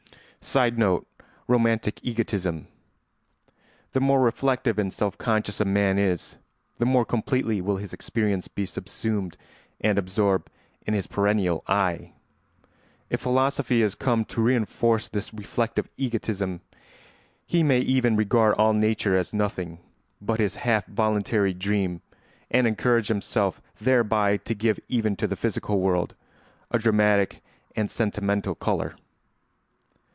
[Sidenote: 0.43 1.05
Romantic 1.47 1.99
egotism.] 2.01 2.67
The 3.91 3.99
more 4.01 4.19
reflective 4.19 4.79
and 4.79 4.91
self 4.91 5.15
conscious 5.19 5.61
a 5.61 5.65
man 5.65 5.99
is 5.99 6.35
the 6.79 6.85
more 6.85 7.05
completely 7.05 7.61
will 7.61 7.77
his 7.77 7.93
experience 7.93 8.47
be 8.47 8.65
subsumed 8.65 9.37
and 9.81 9.99
absorbed 9.99 10.49
in 10.87 10.95
his 10.95 11.05
perennial 11.05 11.63
"I." 11.67 12.13
If 13.11 13.21
philosophy 13.21 13.81
has 13.83 13.93
come 13.93 14.25
to 14.25 14.41
reinforce 14.41 15.07
this 15.07 15.31
reflective 15.31 15.87
egotism, 15.95 16.61
he 17.45 17.61
may 17.61 17.79
even 17.79 18.15
regard 18.15 18.55
all 18.55 18.73
nature 18.73 19.15
as 19.15 19.35
nothing 19.35 19.77
but 20.19 20.39
his 20.39 20.55
half 20.55 20.87
voluntary 20.87 21.53
dream 21.53 22.01
and 22.49 22.65
encourage 22.65 23.09
himself 23.09 23.61
thereby 23.79 24.37
to 24.37 24.55
give 24.55 24.79
even 24.87 25.15
to 25.17 25.27
the 25.27 25.35
physical 25.37 25.79
world 25.79 26.15
a 26.71 26.79
dramatic 26.79 27.43
and 27.75 27.91
sentimental 27.91 28.55
colour. 28.55 28.95